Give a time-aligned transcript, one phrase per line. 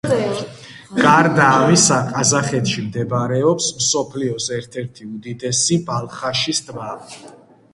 [1.01, 6.91] გარდა ამისა, ყაზახეთში მდებარეობს მსოფლიოს ერთ-ერთი უდიდესი ბალხაშის ტბა.